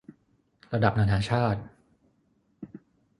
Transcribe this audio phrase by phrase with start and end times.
[0.73, 1.61] ระดับนานาชาติ